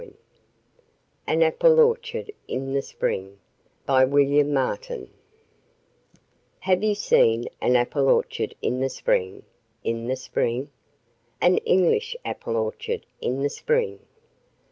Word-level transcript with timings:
KINGSLEY 0.01 0.17
AN 1.27 1.43
APPLE 1.43 1.79
ORCHARD 1.79 2.31
IN 2.47 2.73
THE 2.73 2.81
SPRING 2.81 3.37
Have 3.87 4.11
you 6.83 6.95
seen 6.95 7.45
an 7.61 7.75
apple 7.75 8.09
orchard 8.09 8.55
in 8.63 8.79
the 8.79 8.89
spring? 8.89 9.43
In 9.83 10.07
the 10.07 10.15
spring? 10.15 10.71
An 11.39 11.57
English 11.57 12.15
apple 12.25 12.55
orchard 12.57 13.05
in 13.21 13.43
the 13.43 13.49
spring? 13.51 13.99